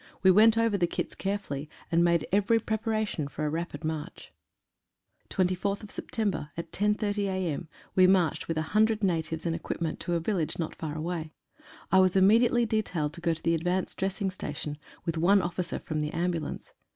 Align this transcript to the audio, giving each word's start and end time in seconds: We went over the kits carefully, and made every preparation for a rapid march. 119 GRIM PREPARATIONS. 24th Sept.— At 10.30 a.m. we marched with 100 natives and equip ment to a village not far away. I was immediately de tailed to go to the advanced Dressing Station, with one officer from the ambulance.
We 0.23 0.31
went 0.31 0.57
over 0.57 0.79
the 0.79 0.87
kits 0.87 1.13
carefully, 1.13 1.69
and 1.91 2.03
made 2.03 2.25
every 2.31 2.57
preparation 2.57 3.27
for 3.27 3.45
a 3.45 3.51
rapid 3.51 3.83
march. 3.83 4.33
119 5.29 5.61
GRIM 5.61 5.75
PREPARATIONS. 5.77 6.33
24th 6.33 6.51
Sept.— 6.51 6.51
At 6.57 6.71
10.30 6.71 7.25
a.m. 7.29 7.67
we 7.93 8.07
marched 8.07 8.47
with 8.47 8.57
100 8.57 9.03
natives 9.03 9.45
and 9.45 9.55
equip 9.55 9.79
ment 9.79 9.99
to 9.99 10.15
a 10.15 10.19
village 10.19 10.57
not 10.57 10.73
far 10.73 10.95
away. 10.97 11.33
I 11.91 11.99
was 11.99 12.15
immediately 12.15 12.65
de 12.65 12.81
tailed 12.81 13.13
to 13.13 13.21
go 13.21 13.35
to 13.35 13.43
the 13.43 13.53
advanced 13.53 13.99
Dressing 13.99 14.31
Station, 14.31 14.79
with 15.05 15.19
one 15.19 15.39
officer 15.43 15.77
from 15.77 16.01
the 16.01 16.09
ambulance. 16.09 16.71